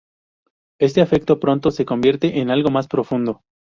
Este 0.79 1.01
afecto 1.01 1.39
pronto 1.39 1.69
se 1.69 1.85
convierte 1.85 2.39
en 2.39 2.49
algo 2.49 2.71
más 2.71 2.87
profundo. 2.87 3.43